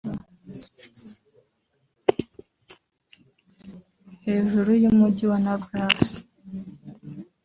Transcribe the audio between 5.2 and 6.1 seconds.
wa Nablus